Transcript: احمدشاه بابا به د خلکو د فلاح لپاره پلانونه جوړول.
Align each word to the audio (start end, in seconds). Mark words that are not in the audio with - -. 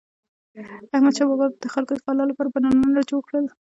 احمدشاه 0.95 1.27
بابا 1.29 1.47
به 1.51 1.57
د 1.63 1.65
خلکو 1.73 1.91
د 1.93 1.97
فلاح 2.05 2.25
لپاره 2.29 2.51
پلانونه 2.53 3.01
جوړول. 3.11 3.45